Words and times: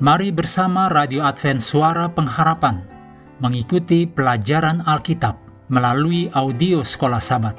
Mari 0.00 0.32
bersama 0.32 0.88
Radio 0.88 1.20
Advent 1.20 1.60
Suara 1.60 2.08
Pengharapan 2.08 2.80
mengikuti 3.36 4.08
pelajaran 4.08 4.80
Alkitab 4.88 5.36
melalui 5.68 6.24
audio 6.32 6.80
Sekolah 6.80 7.20
Sabat. 7.20 7.52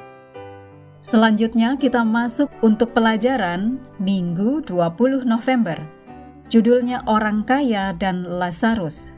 Selanjutnya 1.06 1.78
kita 1.78 2.02
masuk 2.02 2.50
untuk 2.66 2.98
pelajaran 2.98 3.78
Minggu 4.02 4.58
20 4.66 5.22
November. 5.22 5.78
Judulnya 6.50 7.06
Orang 7.06 7.46
Kaya 7.46 7.94
dan 7.94 8.26
Lazarus. 8.26 9.14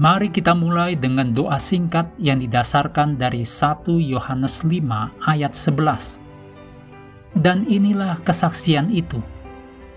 Mari 0.00 0.32
kita 0.32 0.56
mulai 0.56 0.96
dengan 0.96 1.36
doa 1.36 1.60
singkat 1.60 2.08
yang 2.16 2.40
didasarkan 2.40 3.20
dari 3.20 3.44
1 3.44 3.92
Yohanes 3.92 4.64
5 4.64 4.72
ayat 5.20 5.52
11. 5.52 7.36
Dan 7.36 7.68
inilah 7.68 8.16
kesaksian 8.24 8.88
itu– 8.88 9.20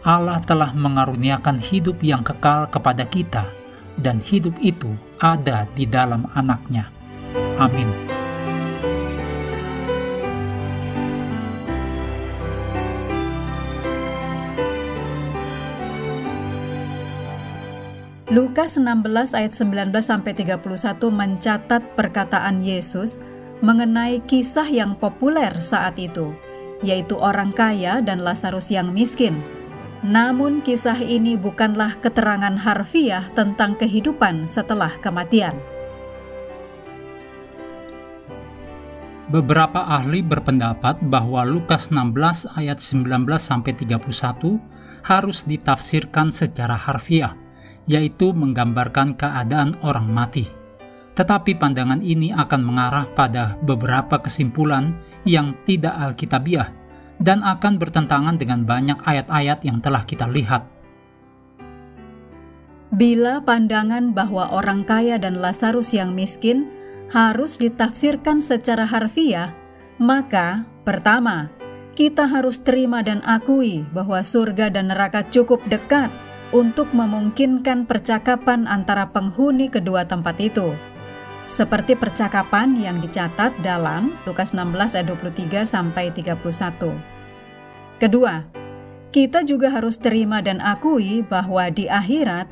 Allah 0.10 0.42
telah 0.42 0.74
mengaruniakan 0.74 1.62
hidup 1.62 2.02
yang 2.02 2.26
kekal 2.26 2.66
kepada 2.66 3.06
kita, 3.06 3.46
dan 4.02 4.18
hidup 4.18 4.58
itu 4.58 4.90
ada 5.22 5.70
di 5.78 5.86
dalam 5.86 6.26
anaknya. 6.34 6.90
Amin. 7.62 7.86
Lukas 18.34 18.82
16 18.82 19.38
ayat 19.38 19.54
19 19.54 19.94
sampai 20.02 20.34
31 20.34 20.58
mencatat 21.14 21.82
perkataan 21.94 22.58
Yesus 22.66 23.22
mengenai 23.62 24.26
kisah 24.26 24.66
yang 24.66 24.98
populer 24.98 25.54
saat 25.62 26.02
itu, 26.02 26.34
yaitu 26.82 27.14
orang 27.14 27.54
kaya 27.54 28.02
dan 28.02 28.26
Lazarus 28.26 28.74
yang 28.74 28.90
miskin. 28.90 29.59
Namun 30.00 30.64
kisah 30.64 30.96
ini 31.04 31.36
bukanlah 31.36 32.00
keterangan 32.00 32.56
harfiah 32.56 33.28
tentang 33.36 33.76
kehidupan 33.76 34.48
setelah 34.48 34.96
kematian. 35.04 35.60
Beberapa 39.28 39.86
ahli 39.86 40.24
berpendapat 40.24 41.04
bahwa 41.06 41.44
Lukas 41.44 41.92
16 41.92 42.48
ayat 42.56 42.80
19 42.80 43.28
sampai 43.38 43.76
31 43.76 44.58
harus 45.04 45.44
ditafsirkan 45.44 46.32
secara 46.32 46.80
harfiah, 46.80 47.36
yaitu 47.84 48.32
menggambarkan 48.32 49.20
keadaan 49.20 49.76
orang 49.84 50.08
mati. 50.08 50.48
Tetapi 51.14 51.60
pandangan 51.60 52.00
ini 52.00 52.32
akan 52.32 52.62
mengarah 52.64 53.06
pada 53.12 53.60
beberapa 53.60 54.18
kesimpulan 54.24 54.96
yang 55.28 55.52
tidak 55.68 55.94
alkitabiah 56.00 56.79
dan 57.20 57.44
akan 57.44 57.76
bertentangan 57.78 58.40
dengan 58.40 58.64
banyak 58.64 59.00
ayat-ayat 59.04 59.64
yang 59.68 59.84
telah 59.84 60.04
kita 60.08 60.26
lihat. 60.26 60.64
Bila 62.90 63.38
pandangan 63.46 64.18
bahwa 64.18 64.50
orang 64.50 64.82
kaya 64.82 65.22
dan 65.22 65.38
Lazarus 65.38 65.94
yang 65.94 66.18
miskin 66.18 66.66
harus 67.14 67.62
ditafsirkan 67.62 68.42
secara 68.42 68.88
harfiah, 68.88 69.54
maka 70.02 70.66
pertama, 70.88 71.54
kita 71.94 72.26
harus 72.26 72.58
terima 72.64 73.06
dan 73.06 73.22
akui 73.28 73.86
bahwa 73.94 74.24
surga 74.26 74.74
dan 74.74 74.90
neraka 74.90 75.22
cukup 75.28 75.62
dekat 75.70 76.10
untuk 76.50 76.90
memungkinkan 76.96 77.86
percakapan 77.86 78.66
antara 78.66 79.14
penghuni 79.14 79.70
kedua 79.70 80.10
tempat 80.10 80.40
itu. 80.42 80.74
Seperti 81.50 81.98
percakapan 81.98 82.78
yang 82.78 83.02
dicatat 83.02 83.58
dalam 83.66 84.14
Lukas 84.30 84.54
16 84.54 85.02
ayat 85.02 85.08
23 85.10 85.66
sampai 85.66 86.14
31. 86.14 86.94
Kedua, 87.98 88.46
kita 89.10 89.42
juga 89.42 89.74
harus 89.74 89.98
terima 89.98 90.46
dan 90.46 90.62
akui 90.62 91.26
bahwa 91.26 91.66
di 91.74 91.90
akhirat, 91.90 92.46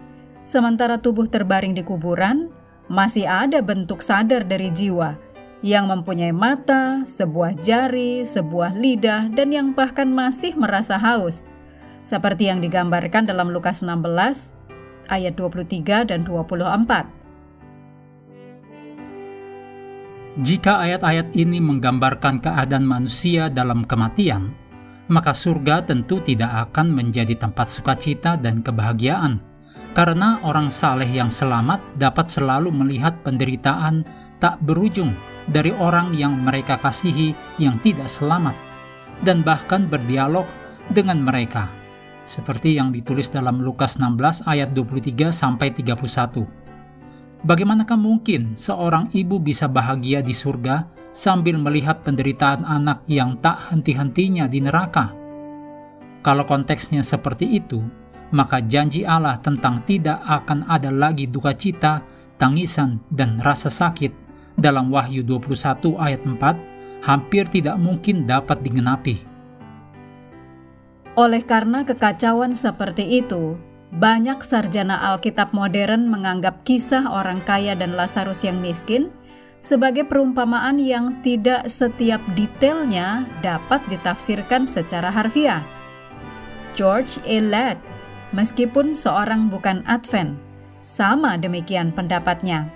sementara 0.50 0.98
tubuh 0.98 1.30
terbaring 1.30 1.78
di 1.78 1.86
kuburan, 1.86 2.50
masih 2.90 3.30
ada 3.30 3.62
bentuk 3.62 4.02
sadar 4.02 4.42
dari 4.42 4.74
jiwa 4.74 5.14
yang 5.62 5.86
mempunyai 5.86 6.34
mata, 6.34 7.06
sebuah 7.06 7.54
jari, 7.62 8.26
sebuah 8.26 8.74
lidah, 8.82 9.30
dan 9.30 9.54
yang 9.54 9.78
bahkan 9.78 10.10
masih 10.10 10.58
merasa 10.58 10.98
haus, 10.98 11.46
seperti 12.02 12.50
yang 12.50 12.66
digambarkan 12.66 13.30
dalam 13.30 13.54
Lukas 13.54 13.86
16 13.86 14.58
ayat 15.14 15.38
23 15.38 16.10
dan 16.10 16.26
24. 16.26 17.17
Jika 20.38 20.86
ayat-ayat 20.86 21.34
ini 21.34 21.58
menggambarkan 21.58 22.38
keadaan 22.38 22.86
manusia 22.86 23.50
dalam 23.50 23.90
kematian, 23.90 24.54
maka 25.10 25.34
surga 25.34 25.82
tentu 25.82 26.22
tidak 26.22 26.70
akan 26.70 26.94
menjadi 26.94 27.34
tempat 27.34 27.66
sukacita 27.66 28.38
dan 28.38 28.62
kebahagiaan, 28.62 29.42
karena 29.98 30.38
orang 30.46 30.70
saleh 30.70 31.10
yang 31.10 31.34
selamat 31.34 31.82
dapat 31.98 32.30
selalu 32.30 32.70
melihat 32.70 33.18
penderitaan 33.26 34.06
tak 34.38 34.62
berujung 34.62 35.10
dari 35.50 35.74
orang 35.74 36.14
yang 36.14 36.38
mereka 36.38 36.78
kasihi 36.78 37.34
yang 37.58 37.82
tidak 37.82 38.06
selamat, 38.06 38.54
dan 39.26 39.42
bahkan 39.42 39.90
berdialog 39.90 40.46
dengan 40.94 41.18
mereka, 41.18 41.66
seperti 42.30 42.78
yang 42.78 42.94
ditulis 42.94 43.34
dalam 43.34 43.58
Lukas 43.66 43.98
16 43.98 44.46
ayat 44.46 44.70
23 44.78 45.34
sampai 45.34 45.74
31. 45.74 46.67
Bagaimanakah 47.48 47.96
mungkin 47.96 48.60
seorang 48.60 49.08
ibu 49.16 49.40
bisa 49.40 49.72
bahagia 49.72 50.20
di 50.20 50.36
surga 50.36 50.84
sambil 51.16 51.56
melihat 51.56 52.04
penderitaan 52.04 52.68
anak 52.68 53.08
yang 53.08 53.40
tak 53.40 53.72
henti-hentinya 53.72 54.52
di 54.52 54.60
neraka. 54.60 55.16
Kalau 56.28 56.44
konteksnya 56.44 57.00
seperti 57.08 57.48
itu, 57.56 57.80
maka 58.36 58.60
janji 58.60 59.08
Allah 59.08 59.40
tentang 59.40 59.80
tidak 59.88 60.20
akan 60.28 60.68
ada 60.68 60.92
lagi 60.92 61.24
duka 61.24 61.56
cita, 61.56 62.04
tangisan, 62.36 63.00
dan 63.16 63.40
rasa 63.40 63.72
sakit 63.72 64.12
dalam 64.60 64.92
Wahyu 64.92 65.24
21 65.24 65.96
ayat 66.04 66.20
4 66.28 67.08
hampir 67.08 67.48
tidak 67.48 67.80
mungkin 67.80 68.28
dapat 68.28 68.60
digenapi. 68.60 69.24
Oleh 71.16 71.48
karena 71.48 71.88
kekacauan 71.88 72.52
seperti 72.52 73.24
itu, 73.24 73.56
banyak 73.96 74.44
sarjana 74.44 75.00
Alkitab 75.16 75.56
modern 75.56 76.12
menganggap 76.12 76.68
kisah 76.68 77.08
orang 77.08 77.40
kaya 77.48 77.72
dan 77.72 77.96
Lazarus 77.96 78.44
yang 78.44 78.60
miskin 78.60 79.08
sebagai 79.58 80.06
perumpamaan 80.06 80.78
yang 80.78 81.24
tidak 81.26 81.66
setiap 81.66 82.22
detailnya 82.38 83.26
dapat 83.42 83.82
ditafsirkan 83.90 84.70
secara 84.70 85.10
harfiah. 85.10 85.64
George 86.78 87.18
E. 87.26 87.42
Ladd, 87.42 87.82
meskipun 88.36 88.94
seorang 88.94 89.50
bukan 89.50 89.82
Advent, 89.90 90.38
sama 90.86 91.40
demikian 91.40 91.90
pendapatnya. 91.90 92.70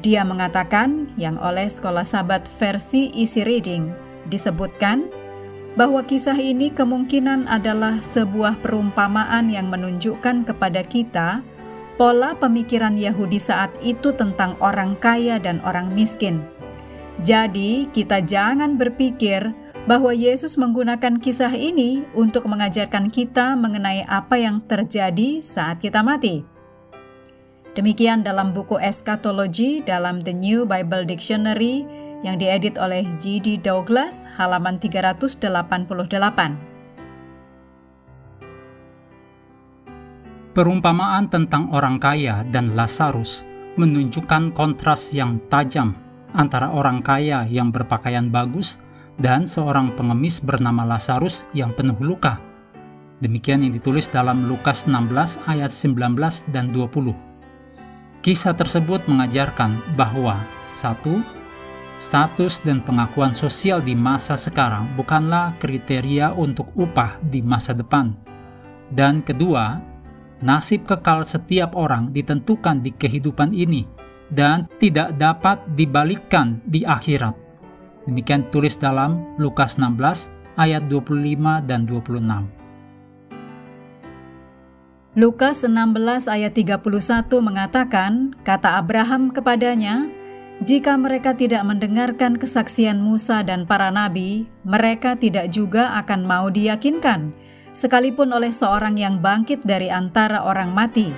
Dia 0.00 0.22
mengatakan 0.22 1.10
yang 1.18 1.36
oleh 1.42 1.66
Sekolah 1.66 2.06
Sabat 2.06 2.46
versi 2.56 3.10
Easy 3.12 3.42
Reading 3.42 3.90
disebutkan 4.30 5.10
bahwa 5.78 6.02
kisah 6.02 6.34
ini 6.34 6.74
kemungkinan 6.74 7.46
adalah 7.46 8.02
sebuah 8.02 8.58
perumpamaan 8.58 9.46
yang 9.46 9.70
menunjukkan 9.70 10.42
kepada 10.42 10.82
kita 10.82 11.46
pola 11.94 12.34
pemikiran 12.34 12.98
Yahudi 12.98 13.38
saat 13.38 13.70
itu 13.78 14.10
tentang 14.10 14.58
orang 14.58 14.98
kaya 14.98 15.38
dan 15.38 15.62
orang 15.62 15.94
miskin. 15.94 16.42
Jadi, 17.22 17.86
kita 17.94 18.26
jangan 18.26 18.74
berpikir 18.74 19.54
bahwa 19.86 20.10
Yesus 20.10 20.58
menggunakan 20.58 21.22
kisah 21.22 21.54
ini 21.54 22.02
untuk 22.10 22.50
mengajarkan 22.50 23.10
kita 23.14 23.54
mengenai 23.54 24.02
apa 24.10 24.34
yang 24.34 24.58
terjadi 24.66 25.42
saat 25.46 25.78
kita 25.78 26.02
mati. 26.02 26.42
Demikian 27.78 28.26
dalam 28.26 28.50
buku 28.50 28.74
eskatologi 28.82 29.86
dalam 29.86 30.18
The 30.18 30.34
New 30.34 30.66
Bible 30.66 31.06
Dictionary 31.06 31.86
yang 32.26 32.38
diedit 32.38 32.78
oleh 32.78 33.06
G.D. 33.22 33.62
Douglas 33.62 34.26
halaman 34.34 34.82
388. 34.82 35.38
Perumpamaan 40.58 41.30
tentang 41.30 41.70
orang 41.70 42.02
kaya 42.02 42.42
dan 42.50 42.74
Lazarus 42.74 43.46
menunjukkan 43.78 44.50
kontras 44.58 45.14
yang 45.14 45.38
tajam 45.46 45.94
antara 46.34 46.74
orang 46.74 46.98
kaya 46.98 47.46
yang 47.46 47.70
berpakaian 47.70 48.26
bagus 48.26 48.82
dan 49.22 49.46
seorang 49.46 49.94
pengemis 49.94 50.42
bernama 50.42 50.82
Lazarus 50.82 51.46
yang 51.54 51.70
penuh 51.78 51.94
luka. 52.02 52.42
Demikian 53.22 53.62
yang 53.66 53.74
ditulis 53.74 54.10
dalam 54.10 54.50
Lukas 54.50 54.86
16 54.86 55.42
ayat 55.46 55.70
19 55.70 56.18
dan 56.50 56.70
20. 56.74 57.14
Kisah 58.22 58.54
tersebut 58.54 59.06
mengajarkan 59.06 59.78
bahwa 59.94 60.38
satu, 60.74 61.22
status 61.98 62.62
dan 62.62 62.80
pengakuan 62.86 63.34
sosial 63.34 63.82
di 63.82 63.92
masa 63.92 64.38
sekarang 64.38 64.86
bukanlah 64.94 65.58
kriteria 65.58 66.32
untuk 66.32 66.70
upah 66.78 67.18
di 67.26 67.42
masa 67.42 67.74
depan. 67.74 68.14
Dan 68.88 69.20
kedua, 69.20 69.76
nasib 70.40 70.86
kekal 70.86 71.26
setiap 71.26 71.74
orang 71.74 72.14
ditentukan 72.14 72.80
di 72.80 72.94
kehidupan 72.94 73.52
ini 73.52 73.84
dan 74.30 74.70
tidak 74.78 75.18
dapat 75.18 75.60
dibalikkan 75.74 76.62
di 76.64 76.86
akhirat. 76.86 77.34
Demikian 78.08 78.48
tulis 78.48 78.78
dalam 78.80 79.36
Lukas 79.36 79.76
16 79.76 80.32
ayat 80.56 80.88
25 80.88 81.68
dan 81.68 81.84
26. 81.84 82.24
Lukas 85.18 85.66
16 85.66 86.30
ayat 86.30 86.54
31 86.54 86.78
mengatakan, 87.42 88.38
kata 88.46 88.78
Abraham 88.78 89.34
kepadanya, 89.34 90.06
jika 90.58 90.98
mereka 90.98 91.38
tidak 91.38 91.62
mendengarkan 91.62 92.34
kesaksian 92.34 92.98
Musa 92.98 93.46
dan 93.46 93.62
para 93.62 93.94
nabi, 93.94 94.50
mereka 94.66 95.14
tidak 95.14 95.54
juga 95.54 95.94
akan 96.02 96.26
mau 96.26 96.50
diyakinkan, 96.50 97.30
sekalipun 97.70 98.34
oleh 98.34 98.50
seorang 98.50 98.98
yang 98.98 99.22
bangkit 99.22 99.62
dari 99.62 99.86
antara 99.86 100.42
orang 100.42 100.74
mati. 100.74 101.14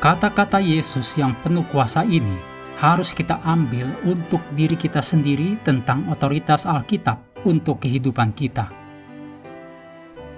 Kata-kata 0.00 0.62
Yesus 0.62 1.18
yang 1.20 1.36
penuh 1.44 1.66
kuasa 1.68 2.06
ini 2.06 2.38
harus 2.80 3.12
kita 3.12 3.42
ambil 3.44 3.90
untuk 4.08 4.40
diri 4.54 4.78
kita 4.78 5.02
sendiri 5.02 5.58
tentang 5.66 6.06
otoritas 6.08 6.64
Alkitab 6.64 7.44
untuk 7.44 7.82
kehidupan 7.84 8.32
kita. 8.32 8.77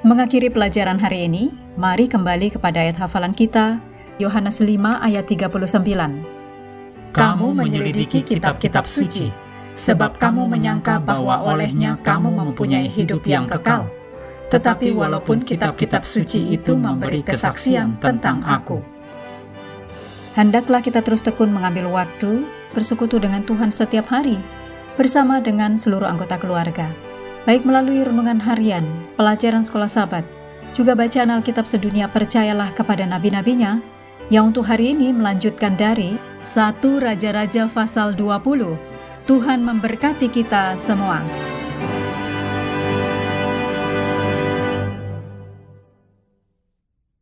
Mengakhiri 0.00 0.48
pelajaran 0.48 0.96
hari 0.96 1.28
ini, 1.28 1.52
mari 1.76 2.08
kembali 2.08 2.56
kepada 2.56 2.80
ayat 2.80 2.96
hafalan 3.04 3.36
kita, 3.36 3.84
Yohanes 4.16 4.64
5 4.64 4.96
ayat 4.96 5.28
39. 5.28 7.12
Kamu 7.12 7.52
menyelidiki 7.52 8.24
kitab-kitab 8.24 8.88
suci, 8.88 9.28
sebab 9.76 10.16
kamu 10.16 10.48
menyangka 10.48 11.04
bahwa 11.04 11.44
olehnya 11.44 12.00
kamu 12.00 12.32
mempunyai 12.32 12.88
hidup 12.88 13.28
yang 13.28 13.44
kekal. 13.44 13.92
Tetapi 14.48 14.88
walaupun 14.96 15.44
kitab-kitab 15.44 16.08
suci 16.08 16.48
itu 16.48 16.80
memberi 16.80 17.20
kesaksian 17.20 18.00
tentang 18.00 18.40
aku. 18.48 18.80
Hendaklah 20.32 20.80
kita 20.80 21.04
terus 21.04 21.20
tekun 21.20 21.52
mengambil 21.52 21.92
waktu 21.92 22.48
bersekutu 22.72 23.20
dengan 23.20 23.44
Tuhan 23.44 23.68
setiap 23.68 24.08
hari, 24.08 24.40
bersama 24.96 25.44
dengan 25.44 25.76
seluruh 25.76 26.08
anggota 26.08 26.40
keluarga 26.40 26.88
baik 27.44 27.64
melalui 27.64 28.04
renungan 28.04 28.40
harian, 28.40 28.84
pelajaran 29.16 29.64
sekolah 29.64 29.88
sahabat, 29.88 30.24
juga 30.76 30.94
bacaan 30.94 31.32
Alkitab 31.34 31.66
sedunia 31.66 32.06
percayalah 32.06 32.72
kepada 32.72 33.04
nabi-nabinya, 33.04 33.80
yang 34.30 34.54
untuk 34.54 34.64
hari 34.64 34.94
ini 34.94 35.10
melanjutkan 35.10 35.74
dari 35.74 36.14
1 36.46 36.80
Raja-Raja 36.80 37.66
pasal 37.66 38.14
20. 38.14 38.78
Tuhan 39.26 39.60
memberkati 39.62 40.30
kita 40.30 40.78
semua. 40.78 41.22